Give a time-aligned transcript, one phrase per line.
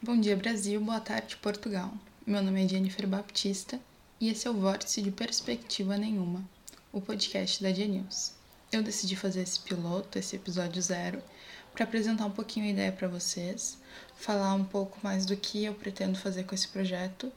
[0.00, 0.80] Bom dia, Brasil.
[0.80, 1.92] Boa tarde, Portugal.
[2.24, 3.80] Meu nome é Jennifer Baptista
[4.20, 6.48] e esse é o Vórtice de Perspectiva Nenhuma,
[6.92, 8.32] o podcast da News.
[8.70, 11.20] Eu decidi fazer esse piloto, esse episódio zero,
[11.72, 13.76] para apresentar um pouquinho a ideia para vocês,
[14.16, 17.32] falar um pouco mais do que eu pretendo fazer com esse projeto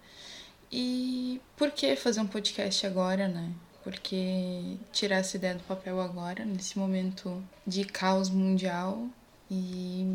[0.72, 3.52] e por que fazer um podcast agora, né?
[3.84, 9.10] Porque tirar essa ideia do papel agora, nesse momento de caos mundial,
[9.50, 10.06] e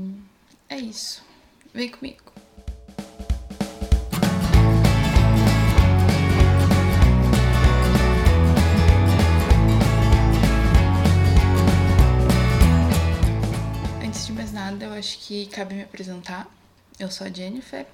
[0.69, 1.27] é isso.
[1.77, 2.23] Vem comigo.
[14.03, 16.49] Antes de mais nada, eu acho que cabe me apresentar.
[16.99, 17.87] Eu sou a Jennifer,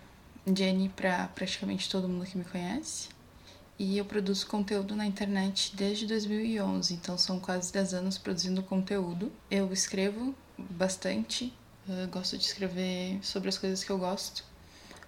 [0.46, 3.08] Jenny para praticamente todo mundo que me conhece.
[3.76, 9.32] E eu produzo conteúdo na internet desde 2011, então são quase 10 anos produzindo conteúdo.
[9.50, 11.52] Eu escrevo bastante,
[11.88, 14.44] eu gosto de escrever sobre as coisas que eu gosto,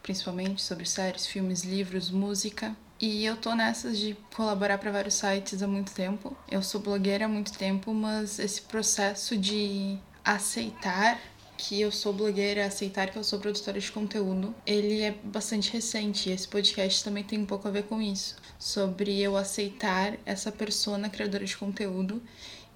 [0.03, 2.77] principalmente sobre séries, filmes, livros, música.
[3.01, 6.37] E eu tô nessas de colaborar para vários sites há muito tempo.
[6.51, 11.21] Eu sou blogueira há muito tempo, mas esse processo de aceitar
[11.57, 16.29] que eu sou blogueira, aceitar que eu sou produtora de conteúdo, ele é bastante recente.
[16.29, 18.37] E esse podcast também tem um pouco a ver com isso.
[18.59, 22.23] Sobre eu aceitar essa persona criadora de conteúdo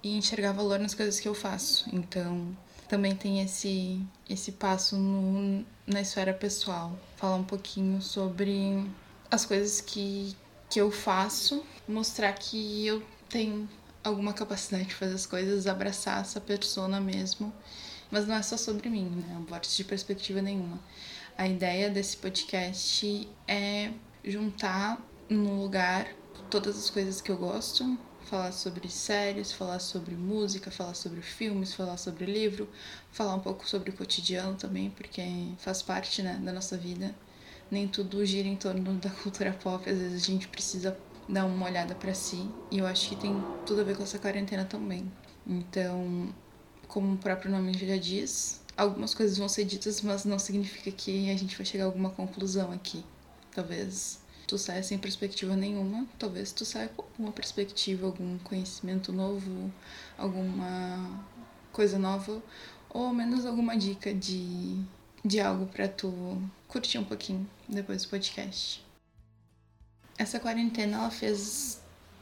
[0.01, 1.89] e enxergar valor nas coisas que eu faço.
[1.93, 2.55] Então,
[2.89, 6.97] também tem esse, esse passo no, na esfera pessoal.
[7.15, 8.85] Falar um pouquinho sobre
[9.31, 10.35] as coisas que,
[10.69, 13.69] que eu faço, mostrar que eu tenho
[14.03, 17.53] alguma capacidade de fazer as coisas, abraçar essa persona mesmo
[18.11, 19.33] mas não é só sobre mim, né?
[19.33, 20.79] Não vórtice de perspectiva nenhuma.
[21.37, 23.91] A ideia desse podcast é
[24.23, 26.07] juntar num lugar
[26.49, 27.97] todas as coisas que eu gosto,
[28.29, 32.69] falar sobre séries, falar sobre música, falar sobre filmes, falar sobre livro,
[33.11, 35.21] falar um pouco sobre o cotidiano também, porque
[35.57, 37.13] faz parte né, da nossa vida.
[37.71, 41.65] Nem tudo gira em torno da cultura pop, às vezes a gente precisa dar uma
[41.65, 45.11] olhada para si, e eu acho que tem tudo a ver com essa quarentena também.
[45.45, 46.33] Então,
[46.87, 51.31] como o próprio nome já diz, algumas coisas vão ser ditas, mas não significa que
[51.31, 53.03] a gente vai chegar a alguma conclusão aqui.
[53.53, 59.71] Talvez tu saia sem perspectiva nenhuma, talvez tu saia com alguma perspectiva, algum conhecimento novo,
[60.17, 61.23] alguma
[61.71, 62.41] coisa nova,
[62.89, 64.81] ou ao menos alguma dica de,
[65.23, 68.83] de algo para tu curtir um pouquinho depois do podcast.
[70.17, 71.79] Essa quarentena ela fez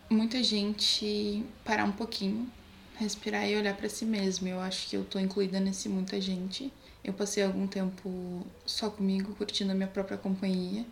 [0.09, 2.51] muita gente parar um pouquinho
[2.97, 4.47] respirar e olhar para si mesmo.
[4.47, 6.73] Eu acho que eu tô incluída nesse muita gente.
[7.03, 10.83] Eu passei algum tempo só comigo, curtindo a minha própria companhia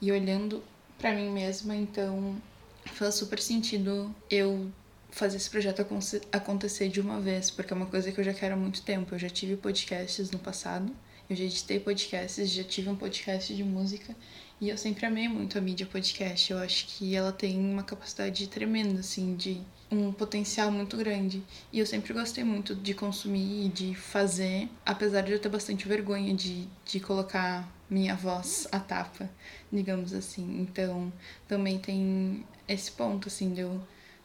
[0.00, 0.62] e olhando
[0.98, 2.36] para mim mesma, então
[2.84, 4.70] faz super sentido eu
[5.10, 5.84] fazer esse projeto
[6.32, 9.14] acontecer de uma vez, porque é uma coisa que eu já quero há muito tempo.
[9.14, 10.92] Eu já tive podcasts no passado,
[11.28, 14.14] eu já editei podcasts, já tive um podcast de música
[14.60, 16.50] e eu sempre amei muito a mídia podcast.
[16.52, 21.42] Eu acho que ela tem uma capacidade tremenda, assim, de um potencial muito grande.
[21.72, 25.88] E eu sempre gostei muito de consumir e de fazer, apesar de eu ter bastante
[25.88, 29.28] vergonha de, de colocar minha voz à tapa,
[29.70, 30.60] digamos assim.
[30.62, 31.12] Então,
[31.48, 33.74] também tem esse ponto, assim, de eu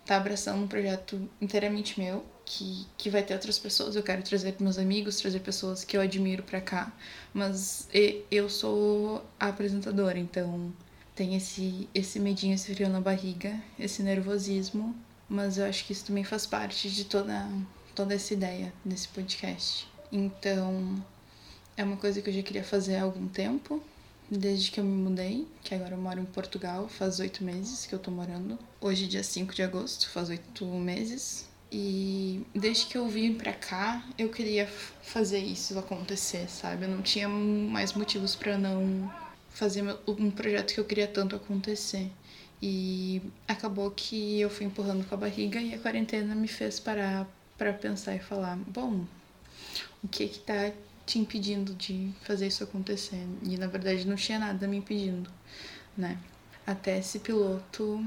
[0.01, 3.95] estar tá abraçando um projeto inteiramente meu que, que vai ter outras pessoas.
[3.95, 6.93] Eu quero trazer meus amigos, trazer pessoas que eu admiro pra cá.
[7.33, 7.89] Mas
[8.29, 10.71] eu sou a apresentadora, então
[11.15, 14.95] tem esse, esse medinho, esse frio na barriga, esse nervosismo.
[15.27, 17.49] Mas eu acho que isso também faz parte de toda,
[17.95, 19.87] toda essa ideia desse podcast.
[20.11, 21.03] Então,
[21.77, 23.81] é uma coisa que eu já queria fazer há algum tempo,
[24.29, 27.93] desde que eu me mudei, que agora eu moro em Portugal, faz oito meses que
[27.93, 28.57] eu tô morando.
[28.79, 31.47] Hoje, dia 5 de agosto, faz oito meses.
[31.71, 34.67] E desde que eu vim pra cá, eu queria
[35.01, 36.85] fazer isso acontecer, sabe?
[36.85, 39.11] Eu não tinha mais motivos para não
[39.49, 42.09] fazer um projeto que eu queria tanto acontecer.
[42.61, 47.27] E acabou que eu fui empurrando com a barriga e a quarentena me fez parar
[47.57, 49.05] para pensar e falar: bom,
[50.03, 50.71] o que que tá
[51.05, 53.25] te impedindo de fazer isso acontecer?
[53.43, 55.29] E na verdade não tinha nada me impedindo,
[55.97, 56.17] né?
[56.65, 58.03] Até esse piloto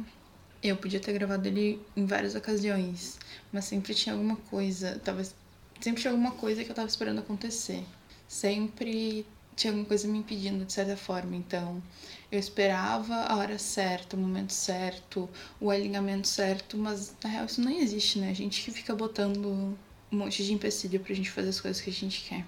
[0.62, 3.18] eu podia ter gravado ele em várias ocasiões,
[3.52, 5.34] mas sempre tinha alguma coisa, talvez
[5.80, 7.84] sempre tinha alguma coisa que eu tava esperando acontecer.
[8.26, 9.24] Sempre
[9.56, 11.82] tinha alguma coisa me impedindo de certa forma, então
[12.30, 15.28] eu esperava a hora certa, o momento certo,
[15.60, 18.30] o alinhamento certo, mas na real isso não existe, né?
[18.30, 19.76] A gente que fica botando
[20.12, 22.44] um monte de empecilho pra gente fazer as coisas que a gente quer.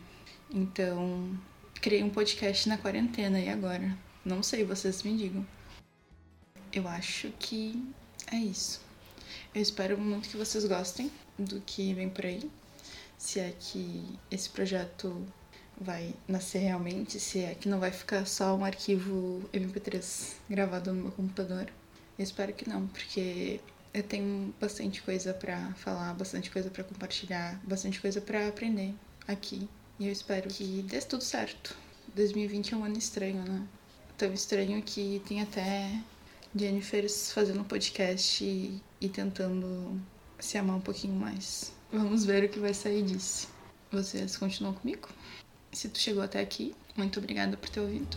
[0.52, 1.38] Então,
[1.80, 3.96] criei um podcast na quarentena e agora?
[4.24, 5.46] Não sei, vocês me digam.
[6.72, 7.80] Eu acho que
[8.32, 8.80] é isso.
[9.54, 12.50] Eu espero muito que vocês gostem do que vem por aí.
[13.16, 15.24] Se é que esse projeto
[15.80, 21.02] vai nascer realmente, se é que não vai ficar só um arquivo MP3 gravado no
[21.02, 21.68] meu computador.
[22.18, 23.60] Eu espero que não, porque
[23.94, 28.94] eu tenho bastante coisa para falar, bastante coisa para compartilhar, bastante coisa para aprender
[29.28, 29.68] aqui.
[30.00, 31.76] E eu espero que dê tudo certo.
[32.16, 33.68] 2020 é um ano estranho, né?
[34.16, 35.92] Tão estranho que tem até
[36.56, 40.00] Jennifer fazendo podcast e, e tentando
[40.38, 41.74] se amar um pouquinho mais.
[41.92, 43.46] Vamos ver o que vai sair disso.
[43.92, 45.06] Vocês continuam comigo?
[45.70, 48.16] Se tu chegou até aqui, muito obrigada por ter ouvido.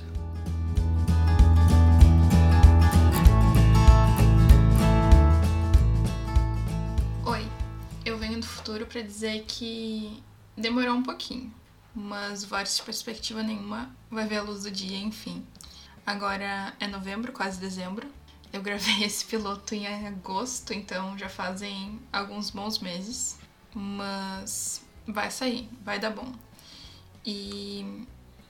[7.26, 7.46] Oi,
[8.06, 10.24] eu venho do futuro para dizer que
[10.56, 11.54] demorou um pouquinho,
[11.96, 15.46] mas Vórtice de perspectiva nenhuma vai ver a luz do dia, enfim.
[16.06, 18.08] Agora é novembro, quase dezembro.
[18.52, 23.38] Eu gravei esse piloto em agosto, então já fazem alguns bons meses.
[23.74, 26.32] Mas vai sair, vai dar bom.
[27.26, 28.06] E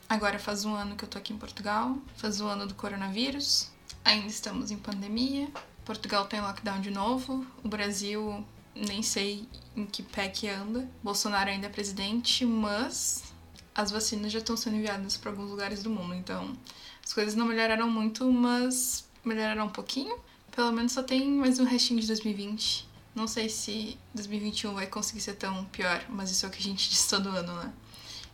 [0.10, 3.72] agora faz um ano que eu tô aqui em Portugal, faz um ano do coronavírus,
[4.04, 5.50] ainda estamos em pandemia.
[5.86, 8.46] Portugal tem lockdown de novo, o Brasil
[8.76, 10.90] nem sei em que pé que anda.
[11.04, 13.33] Bolsonaro ainda é presidente, mas
[13.76, 16.56] as vacinas já estão sendo enviadas para alguns lugares do mundo, então
[17.04, 20.18] as coisas não melhoraram muito, mas melhoraram um pouquinho.
[20.56, 22.88] Pelo menos só tem mais um restinho de 2020.
[23.16, 26.64] Não sei se 2021 vai conseguir ser tão pior, mas isso é o que a
[26.64, 27.74] gente diz todo ano, né?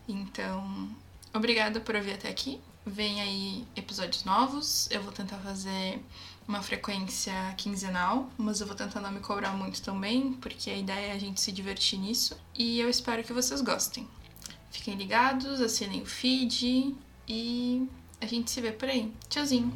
[0.07, 0.89] Então,
[1.33, 2.59] obrigada por ouvir até aqui.
[2.85, 4.89] Vem aí episódios novos.
[4.89, 6.01] Eu vou tentar fazer
[6.47, 11.07] uma frequência quinzenal, mas eu vou tentar não me cobrar muito também, porque a ideia
[11.07, 12.35] é a gente se divertir nisso.
[12.55, 14.07] E eu espero que vocês gostem.
[14.71, 16.95] Fiquem ligados, assinem o feed
[17.27, 17.87] e
[18.21, 19.11] a gente se vê por aí.
[19.29, 19.73] Tchauzinho!